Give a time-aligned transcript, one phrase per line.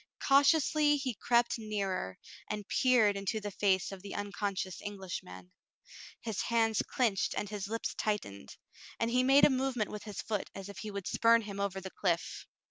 [0.25, 2.17] Cautiously he crept nearer,
[2.49, 5.51] and peered into the face of the uncon scious Englishman.
[6.21, 8.57] His hands clinched and his lips tightened,
[8.99, 11.79] and he made a movement with his foot as if he would spurn him over
[11.79, 12.47] the cliff.